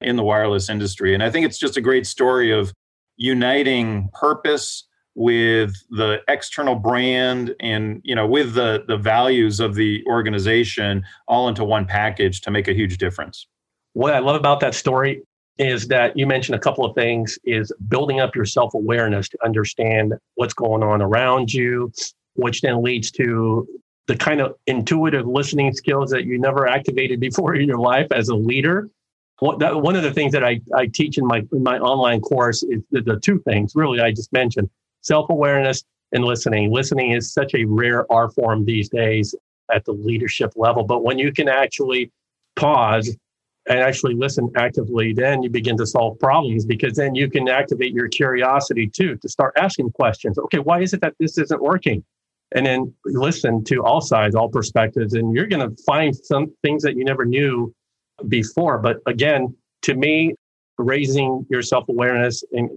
[0.01, 1.13] in the wireless industry.
[1.13, 2.73] And I think it's just a great story of
[3.15, 4.85] uniting purpose
[5.17, 11.49] with the external brand and you know with the the values of the organization all
[11.49, 13.47] into one package to make a huge difference.
[13.93, 15.23] What i love about that story
[15.57, 20.13] is that you mentioned a couple of things is building up your self-awareness to understand
[20.35, 21.91] what's going on around you
[22.35, 23.67] which then leads to
[24.05, 28.29] the kind of intuitive listening skills that you never activated before in your life as
[28.29, 28.87] a leader.
[29.39, 32.81] One of the things that I, I teach in my in my online course is
[32.91, 34.69] the, the two things really I just mentioned
[35.01, 36.71] self awareness and listening.
[36.71, 39.35] Listening is such a rare art form these days
[39.73, 40.83] at the leadership level.
[40.83, 42.11] But when you can actually
[42.55, 43.15] pause
[43.67, 47.93] and actually listen actively, then you begin to solve problems because then you can activate
[47.93, 50.37] your curiosity too to start asking questions.
[50.37, 52.03] Okay, why is it that this isn't working?
[52.55, 56.81] And then listen to all sides, all perspectives, and you're going to find some things
[56.83, 57.73] that you never knew
[58.29, 58.77] before.
[58.77, 60.33] But again, to me,
[60.77, 62.69] raising your self awareness and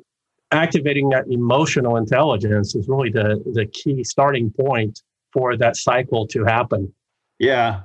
[0.53, 6.45] activating that emotional intelligence is really the, the key starting point for that cycle to
[6.45, 6.93] happen.
[7.39, 7.83] Yeah.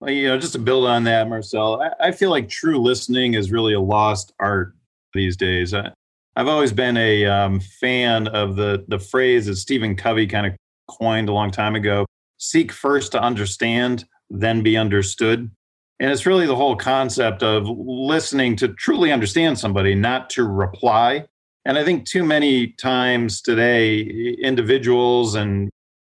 [0.00, 3.34] Well, you know, just to build on that, Marcel, I, I feel like true listening
[3.34, 4.74] is really a lost art
[5.14, 5.74] these days.
[5.74, 5.90] I,
[6.36, 10.54] have always been a um, fan of the the phrase that Stephen Covey kind of
[10.88, 15.50] coined a long time ago: "Seek first to understand, then be understood."
[15.98, 21.26] And it's really the whole concept of listening to truly understand somebody, not to reply,
[21.64, 24.00] and I think too many times today,
[24.42, 25.68] individuals, and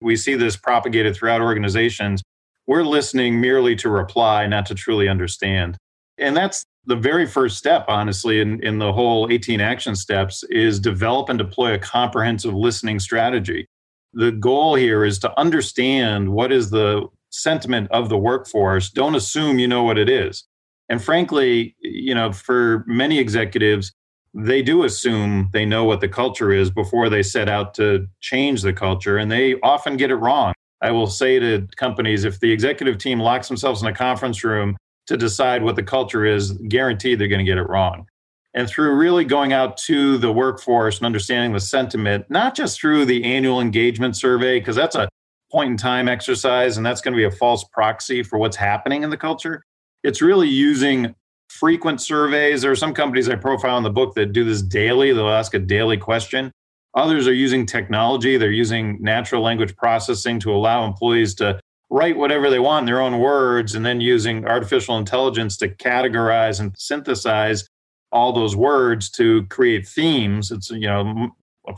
[0.02, 2.21] we see this propagated throughout organizations,
[2.67, 5.78] we're listening merely to reply, not to truly understand.
[6.17, 10.80] And that's the very first step, honestly, in, in the whole 18 action steps is
[10.80, 13.65] develop and deploy a comprehensive listening strategy.
[14.13, 18.89] The goal here is to understand what is the sentiment of the workforce.
[18.89, 20.45] Don't assume you know what it is.
[20.89, 23.91] And frankly, you know, for many executives,
[24.34, 28.62] they do assume they know what the culture is before they set out to change
[28.62, 30.54] the culture, and they often get it wrong.
[30.82, 34.78] I will say to companies if the executive team locks themselves in a conference room
[35.08, 38.06] to decide what the culture is, guaranteed they're going to get it wrong.
[38.54, 43.06] And through really going out to the workforce and understanding the sentiment, not just through
[43.06, 45.10] the annual engagement survey, because that's a
[45.52, 49.04] point in time exercise and that's going to be a false proxy for what's happening
[49.04, 49.63] in the culture.
[50.04, 51.15] It's really using
[51.60, 52.62] frequent surveys.
[52.62, 55.12] There are some companies I profile in the book that do this daily.
[55.12, 56.52] They'll ask a daily question.
[56.95, 58.38] Others are using technology.
[58.38, 63.02] They're using natural language processing to allow employees to write whatever they want in their
[63.02, 67.67] own words and then using artificial intelligence to categorize and synthesize
[68.12, 70.52] all those words to create themes.
[70.52, 71.30] It's, you know,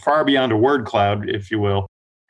[0.04, 1.88] far beyond a word cloud, if you will.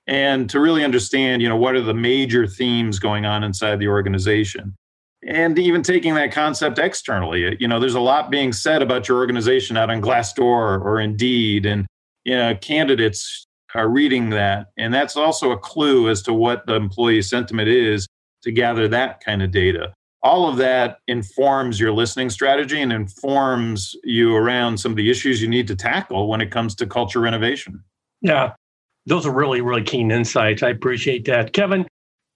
[0.08, 3.88] And to really understand, you know, what are the major themes going on inside the
[3.88, 4.76] organization
[5.28, 9.18] and even taking that concept externally you know there's a lot being said about your
[9.18, 11.86] organization out on glassdoor or indeed and
[12.24, 16.76] you know candidates are reading that and that's also a clue as to what the
[16.76, 18.08] employee sentiment is
[18.42, 19.94] to gather that kind of data.
[20.24, 25.42] All of that informs your listening strategy and informs you around some of the issues
[25.42, 27.84] you need to tackle when it comes to culture renovation
[28.22, 28.54] yeah.
[29.08, 30.64] Those are really really keen insights.
[30.64, 31.54] I appreciate that.
[31.54, 31.88] Kevin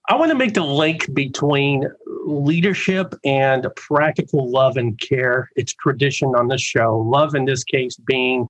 [0.08, 1.84] I want to make the link between
[2.24, 5.50] leadership and practical love and care.
[5.56, 6.98] It's tradition on the show.
[6.98, 8.46] Love, in this case, being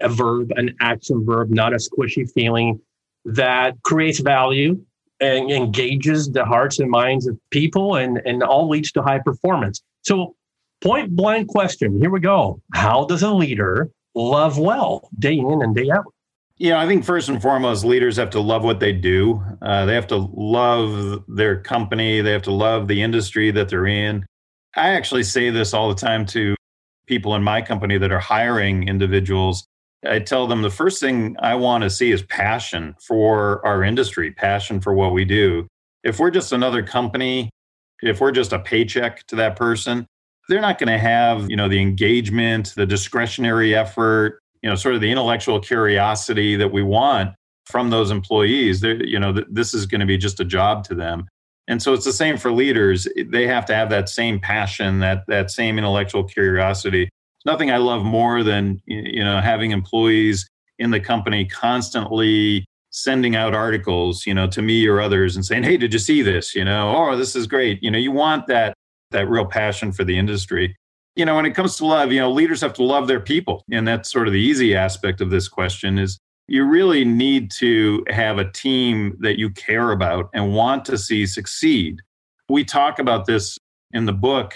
[0.00, 2.78] a verb, an action verb, not a squishy feeling
[3.24, 4.78] that creates value
[5.18, 9.82] and engages the hearts and minds of people and, and all leads to high performance.
[10.02, 10.34] So,
[10.82, 12.60] point blank question here we go.
[12.74, 16.12] How does a leader love well day in and day out?
[16.58, 19.42] Know, I think first and foremost, leaders have to love what they do.
[19.62, 22.20] Uh, they have to love their company.
[22.20, 24.26] They have to love the industry that they're in.
[24.76, 26.56] I actually say this all the time to
[27.06, 29.64] people in my company that are hiring individuals.
[30.04, 34.30] I tell them the first thing I want to see is passion for our industry,
[34.30, 35.66] passion for what we do.
[36.04, 37.50] If we're just another company,
[38.02, 40.06] if we're just a paycheck to that person,
[40.48, 44.94] they're not going to have, you know, the engagement, the discretionary effort, you know sort
[44.94, 47.34] of the intellectual curiosity that we want
[47.66, 50.94] from those employees they you know this is going to be just a job to
[50.94, 51.26] them.
[51.70, 53.06] And so it's the same for leaders.
[53.26, 57.04] They have to have that same passion that that same intellectual curiosity.
[57.04, 60.48] There's nothing i love more than you know having employees
[60.78, 65.62] in the company constantly sending out articles you know to me or others and saying
[65.62, 66.54] hey did you see this?
[66.54, 67.82] You know oh this is great.
[67.82, 68.74] You know you want that
[69.10, 70.76] that real passion for the industry.
[71.18, 73.64] You know, when it comes to love, you know, leaders have to love their people.
[73.72, 76.16] And that's sort of the easy aspect of this question is
[76.46, 81.26] you really need to have a team that you care about and want to see
[81.26, 82.00] succeed.
[82.48, 83.58] We talk about this
[83.90, 84.54] in the book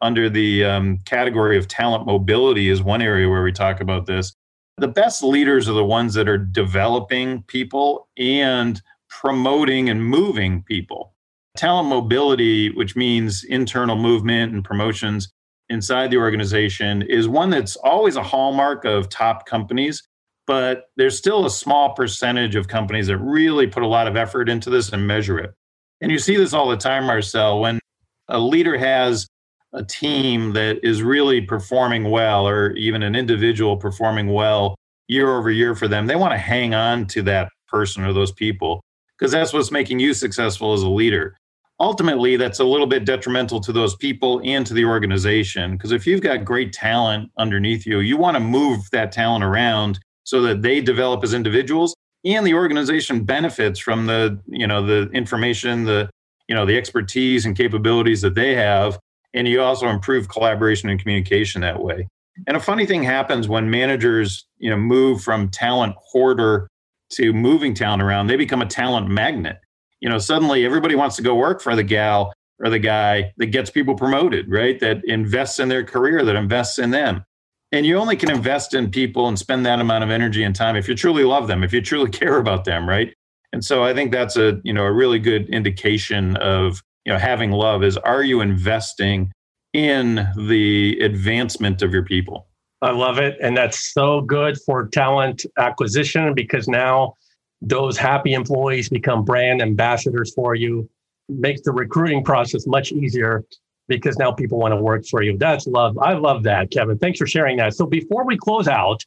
[0.00, 4.32] under the um, category of talent mobility is one area where we talk about this.
[4.78, 8.80] The best leaders are the ones that are developing people and
[9.10, 11.12] promoting and moving people.
[11.58, 15.30] Talent mobility, which means internal movement and promotions
[15.70, 20.02] inside the organization, is one that's always a hallmark of top companies
[20.50, 24.48] but there's still a small percentage of companies that really put a lot of effort
[24.48, 25.54] into this and measure it.
[26.00, 27.78] And you see this all the time, Marcel, when
[28.26, 29.28] a leader has
[29.72, 34.74] a team that is really performing well, or even an individual performing well
[35.06, 38.32] year over year for them, they want to hang on to that person or those
[38.32, 38.82] people
[39.16, 41.36] because that's what's making you successful as a leader.
[41.80, 46.06] Ultimately, that's a little bit detrimental to those people and to the organization because if
[46.06, 50.60] you've got great talent underneath you, you want to move that talent around so that
[50.60, 56.10] they develop as individuals and the organization benefits from the you know the information the
[56.48, 58.98] you know the expertise and capabilities that they have
[59.32, 62.06] and you also improve collaboration and communication that way.
[62.46, 66.68] And a funny thing happens when managers you know move from talent hoarder
[67.12, 69.60] to moving talent around they become a talent magnet
[70.00, 73.46] you know suddenly everybody wants to go work for the gal or the guy that
[73.46, 74.78] gets people promoted right?
[74.80, 77.24] That invests in their career that invests in them.
[77.72, 80.76] And you only can invest in people and spend that amount of energy and time
[80.76, 83.14] if you truly love them if you truly care about them right?
[83.52, 87.18] And so i think that's a you know a really good indication of you know
[87.18, 89.32] having love is are you investing
[89.72, 92.46] in the advancement of your people?
[92.82, 93.36] I love it.
[93.42, 97.14] And that's so good for talent acquisition because now
[97.60, 100.88] those happy employees become brand ambassadors for you
[101.28, 103.44] makes the recruiting process much easier
[103.88, 105.36] because now people want to work for you.
[105.36, 105.98] That's love.
[105.98, 106.98] I love that, Kevin.
[106.98, 107.74] Thanks for sharing that.
[107.74, 109.04] So before we close out,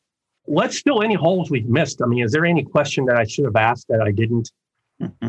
[0.47, 2.01] let's fill any holes we've missed.
[2.01, 4.51] I mean, is there any question that I should have asked that I didn't?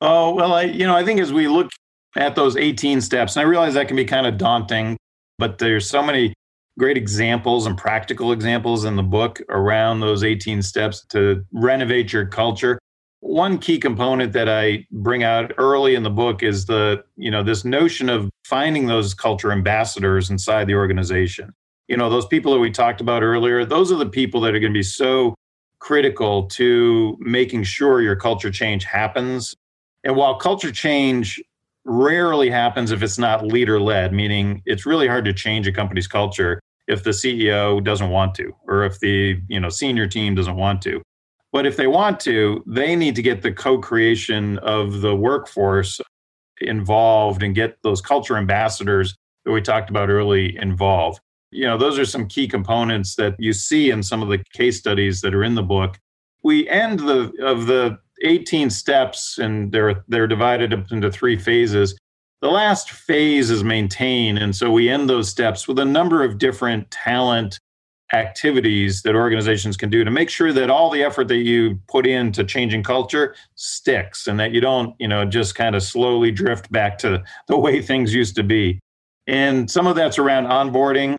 [0.00, 1.70] oh, well, I, you know, I think as we look
[2.16, 4.98] at those 18 steps, and I realize that can be kind of daunting,
[5.38, 6.34] but there's so many
[6.78, 12.26] great examples and practical examples in the book around those 18 steps to renovate your
[12.26, 12.78] culture
[13.22, 17.44] one key component that I bring out early in the book is the, you know,
[17.44, 21.52] this notion of finding those culture ambassadors inside the organization.
[21.86, 24.58] You know, those people that we talked about earlier, those are the people that are
[24.58, 25.36] going to be so
[25.78, 29.54] critical to making sure your culture change happens.
[30.02, 31.40] And while culture change
[31.84, 36.06] rarely happens if it's not leader led, meaning it's really hard to change a company's
[36.06, 40.56] culture if the CEO doesn't want to or if the, you know, senior team doesn't
[40.56, 41.02] want to.
[41.52, 46.00] But if they want to, they need to get the co creation of the workforce
[46.60, 49.14] involved and get those culture ambassadors
[49.44, 51.20] that we talked about early involved.
[51.50, 54.78] You know, those are some key components that you see in some of the case
[54.78, 55.98] studies that are in the book.
[56.42, 61.96] We end the of the 18 steps and they're they're divided up into three phases.
[62.40, 66.38] The last phase is maintain and so we end those steps with a number of
[66.38, 67.58] different talent
[68.12, 72.06] activities that organizations can do to make sure that all the effort that you put
[72.06, 76.70] into changing culture sticks and that you don't, you know, just kind of slowly drift
[76.70, 78.78] back to the way things used to be.
[79.26, 81.16] And some of that's around onboarding.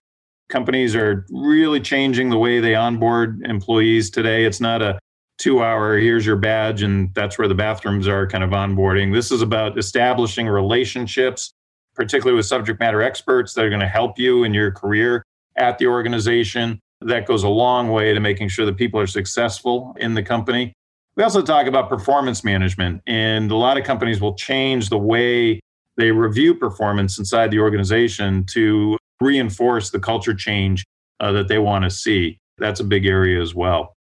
[0.50, 4.46] Companies are really changing the way they onboard employees today.
[4.46, 5.00] It's not a
[5.44, 9.14] two hour, here's your badge, and that's where the bathrooms are kind of onboarding.
[9.14, 11.52] This is about establishing relationships,
[11.96, 15.22] particularly with subject matter experts that are going to help you in your career
[15.58, 16.80] at the organization.
[17.02, 20.72] That goes a long way to making sure that people are successful in the company.
[21.18, 25.60] We also talk about performance management, and a lot of companies will change the way
[25.98, 30.86] they review performance inside the organization to reinforce the culture change
[31.20, 32.38] uh, that they want to see.
[32.60, 33.94] That's a big area as well.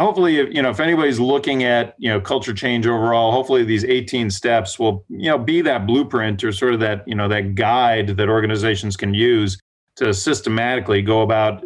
[0.00, 3.84] Hopefully, if, you know, if anybody's looking at you know culture change overall, hopefully these
[3.84, 7.54] 18 steps will you know be that blueprint or sort of that you know that
[7.54, 9.60] guide that organizations can use
[9.96, 11.62] to systematically go about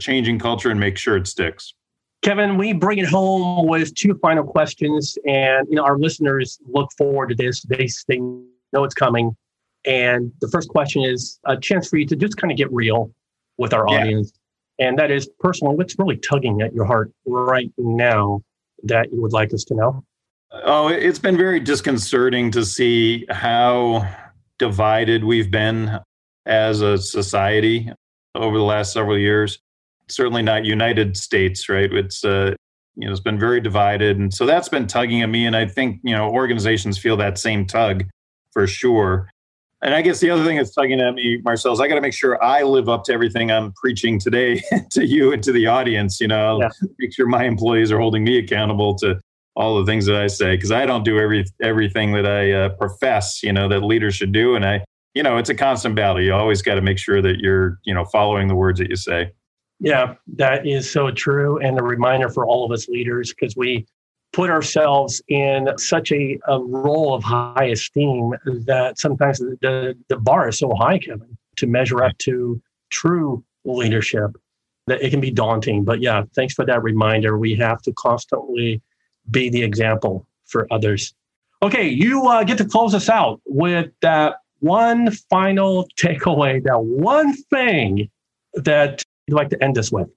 [0.00, 1.72] changing culture and make sure it sticks.
[2.22, 6.90] Kevin, we bring it home with two final questions, and you know our listeners look
[6.98, 7.62] forward to this.
[7.62, 9.34] They they know it's coming,
[9.86, 13.10] and the first question is a chance for you to just kind of get real
[13.56, 14.00] with our yeah.
[14.00, 14.32] audience,
[14.80, 18.40] and that is personally, what's really tugging at your heart right now
[18.82, 20.02] that you would like us to know?
[20.50, 24.08] Oh, it's been very disconcerting to see how
[24.58, 26.00] divided we've been
[26.46, 27.92] as a society
[28.34, 29.58] over the last several years.
[30.08, 31.92] Certainly not United States, right?
[31.92, 32.54] It's uh,
[32.96, 35.46] you know it's been very divided, and so that's been tugging at me.
[35.46, 38.04] And I think you know organizations feel that same tug
[38.52, 39.30] for sure.
[39.82, 42.02] And I guess the other thing that's tugging at me, Marcel, is I got to
[42.02, 45.66] make sure I live up to everything I'm preaching today to you and to the
[45.66, 46.20] audience.
[46.20, 46.68] You know, yeah.
[46.98, 49.18] make sure my employees are holding me accountable to
[49.56, 52.68] all the things that I say because I don't do every everything that I uh,
[52.70, 53.42] profess.
[53.42, 56.20] You know, that leaders should do, and I, you know, it's a constant battle.
[56.20, 58.96] You always got to make sure that you're, you know, following the words that you
[58.96, 59.32] say.
[59.78, 63.86] Yeah, that is so true, and a reminder for all of us leaders because we
[64.32, 70.48] put ourselves in such a, a role of high esteem that sometimes the, the bar
[70.48, 72.60] is so high, Kevin, to measure up to
[72.90, 74.30] true leadership
[74.86, 75.84] that it can be daunting.
[75.84, 77.38] But yeah, thanks for that reminder.
[77.38, 78.80] We have to constantly
[79.30, 81.14] be the example for others.
[81.62, 87.34] Okay, you uh, get to close us out with that one final takeaway, that one
[87.34, 88.10] thing
[88.54, 90.08] that you'd like to end us with.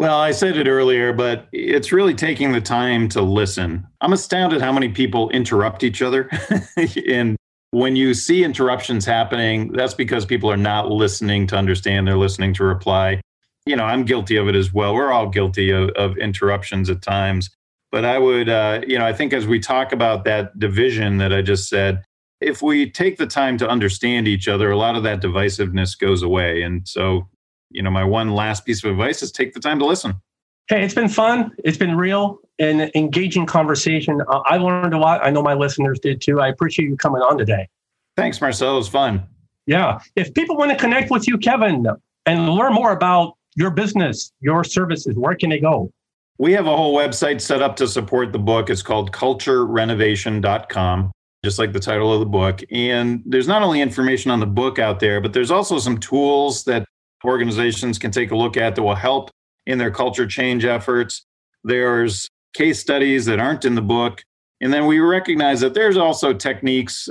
[0.00, 3.86] Well, I said it earlier, but it's really taking the time to listen.
[4.00, 6.30] I'm astounded how many people interrupt each other.
[7.06, 7.36] and
[7.72, 12.54] when you see interruptions happening, that's because people are not listening to understand, they're listening
[12.54, 13.20] to reply.
[13.66, 14.94] You know, I'm guilty of it as well.
[14.94, 17.50] We're all guilty of, of interruptions at times.
[17.92, 21.34] But I would, uh, you know, I think as we talk about that division that
[21.34, 22.02] I just said,
[22.40, 26.22] if we take the time to understand each other, a lot of that divisiveness goes
[26.22, 26.62] away.
[26.62, 27.28] And so
[27.70, 30.14] you know, my one last piece of advice is take the time to listen.
[30.68, 31.52] Hey, it's been fun.
[31.64, 34.20] It's been real and engaging conversation.
[34.28, 35.24] Uh, I learned a lot.
[35.24, 36.40] I know my listeners did too.
[36.40, 37.68] I appreciate you coming on today.
[38.16, 38.74] Thanks, Marcel.
[38.74, 39.24] It was fun.
[39.66, 39.98] Yeah.
[40.14, 41.86] If people want to connect with you, Kevin,
[42.26, 45.90] and learn more about your business, your services, where can they go?
[46.38, 48.70] We have a whole website set up to support the book.
[48.70, 51.12] It's called culturerenovation.com,
[51.44, 52.62] just like the title of the book.
[52.70, 56.64] And there's not only information on the book out there, but there's also some tools
[56.64, 56.86] that
[57.24, 59.30] organizations can take a look at that will help
[59.66, 61.24] in their culture change efforts.
[61.64, 64.22] There's case studies that aren't in the book.
[64.60, 67.08] And then we recognize that there's also techniques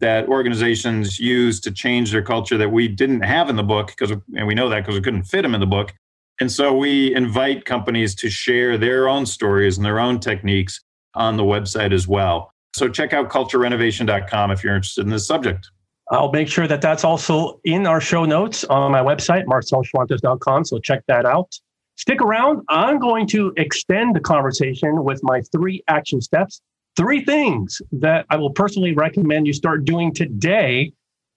[0.00, 4.10] that organizations use to change their culture that we didn't have in the book because
[4.34, 5.94] and we know that because we couldn't fit them in the book.
[6.38, 10.80] And so we invite companies to share their own stories and their own techniques
[11.14, 12.50] on the website as well.
[12.74, 15.70] So check out culturerenovation.com if you're interested in this subject.
[16.10, 20.64] I'll make sure that that's also in our show notes on my website, marcelschwantes.com.
[20.64, 21.52] So check that out.
[21.96, 22.62] Stick around.
[22.68, 26.60] I'm going to extend the conversation with my three action steps,
[26.96, 30.92] three things that I will personally recommend you start doing today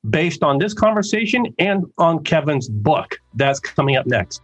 [0.10, 3.18] based on this conversation and on Kevin's book.
[3.34, 4.42] That's coming up next.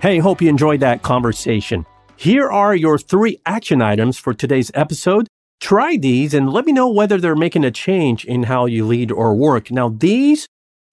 [0.00, 1.84] Hey, hope you enjoyed that conversation.
[2.16, 5.28] Here are your three action items for today's episode.
[5.60, 9.12] Try these and let me know whether they're making a change in how you lead
[9.12, 9.70] or work.
[9.70, 10.46] Now, these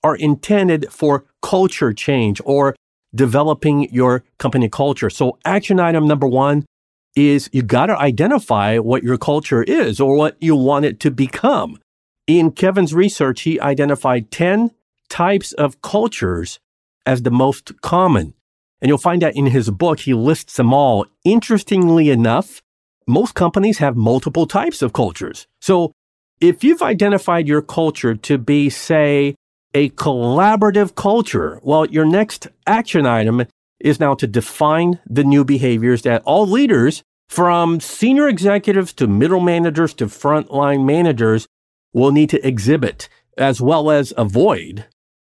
[0.03, 2.75] are intended for culture change or
[3.15, 5.09] developing your company culture.
[5.09, 6.65] So action item number one
[7.15, 11.11] is you got to identify what your culture is or what you want it to
[11.11, 11.79] become.
[12.27, 14.71] In Kevin's research, he identified 10
[15.07, 16.59] types of cultures
[17.05, 18.33] as the most common.
[18.81, 21.05] And you'll find that in his book, he lists them all.
[21.23, 22.61] Interestingly enough,
[23.07, 25.47] most companies have multiple types of cultures.
[25.61, 25.93] So
[26.39, 29.35] if you've identified your culture to be, say,
[29.73, 33.45] a collaborative culture, well, your next action item
[33.79, 39.39] is now to define the new behaviors that all leaders, from senior executives to middle
[39.39, 41.47] managers to frontline managers,
[41.93, 44.85] will need to exhibit as well as avoid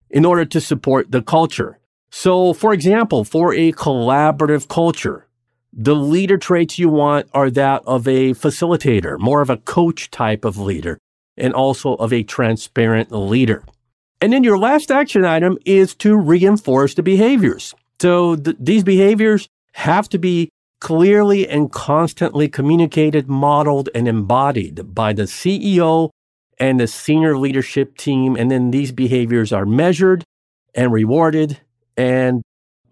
[0.08, 1.79] in order to support the culture.
[2.10, 5.26] So, for example, for a collaborative culture,
[5.72, 10.44] the leader traits you want are that of a facilitator, more of a coach type
[10.44, 10.98] of leader,
[11.36, 13.64] and also of a transparent leader.
[14.20, 17.74] And then your last action item is to reinforce the behaviors.
[18.00, 20.50] So th- these behaviors have to be
[20.80, 26.10] clearly and constantly communicated, modeled, and embodied by the CEO
[26.58, 28.36] and the senior leadership team.
[28.36, 30.24] And then these behaviors are measured
[30.74, 31.60] and rewarded
[31.96, 32.42] and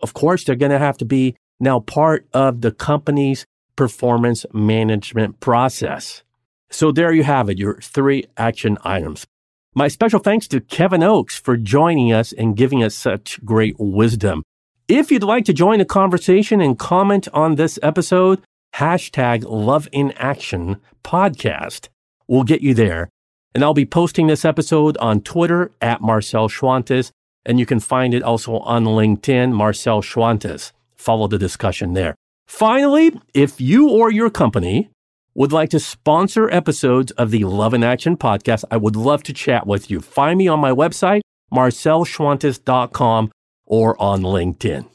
[0.03, 3.45] of course, they're going to have to be now part of the company's
[3.77, 6.23] performance management process.
[6.71, 9.27] So there you have it, your three action items.
[9.75, 14.43] My special thanks to Kevin Oakes for joining us and giving us such great wisdom.
[14.89, 18.43] If you'd like to join the conversation and comment on this episode,
[18.75, 21.89] hashtag Love in Action podcast
[22.27, 23.09] will get you there.
[23.55, 27.11] And I'll be posting this episode on Twitter at Marcel Schwantes
[27.49, 30.73] and you can find it also on LinkedIn, Marcel Schwantes.
[30.95, 32.15] Follow the discussion there.
[32.47, 34.91] Finally, if you or your company
[35.35, 39.33] would like to sponsor episodes of the Love in Action podcast, I would love to
[39.33, 40.01] chat with you.
[40.01, 41.23] Find me on my website,
[41.53, 43.33] marcelschwantes.com,
[43.65, 44.87] or on LinkedIn.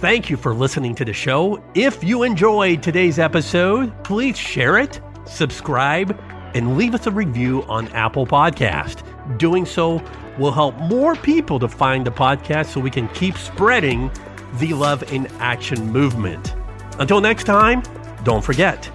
[0.00, 1.62] Thank you for listening to the show.
[1.74, 6.20] If you enjoyed today's episode, please share it, subscribe,
[6.54, 9.02] and leave us a review on Apple Podcast.
[9.38, 10.02] Doing so
[10.38, 14.10] will help more people to find the podcast so we can keep spreading
[14.54, 16.54] the Love in Action movement.
[16.98, 17.82] Until next time,
[18.24, 18.90] don't forget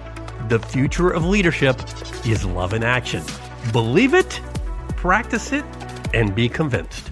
[0.48, 1.80] the future of leadership
[2.26, 3.22] is love in action.
[3.72, 4.40] Believe it,
[4.96, 5.64] practice it,
[6.12, 7.09] and be convinced.